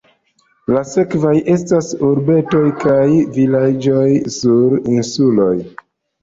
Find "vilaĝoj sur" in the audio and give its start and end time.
3.37-4.75